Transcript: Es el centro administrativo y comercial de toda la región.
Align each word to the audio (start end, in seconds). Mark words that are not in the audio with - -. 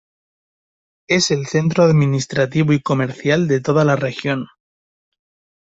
Es 1.07 1.29
el 1.29 1.45
centro 1.45 1.83
administrativo 1.83 2.73
y 2.73 2.81
comercial 2.81 3.47
de 3.47 3.61
toda 3.61 3.85
la 3.85 3.95
región. 3.95 4.47